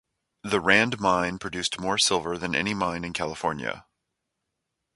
The 0.43 0.59
Rand 0.59 0.99
Mine 0.99 1.37
produced 1.37 1.79
more 1.79 1.99
silver 1.99 2.35
than 2.35 2.55
any 2.55 2.73
mine 2.73 3.03
in 3.03 3.13
California. 3.13 3.85